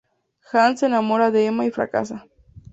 [0.51, 2.25] Hans se enamora de Emma y fracasa.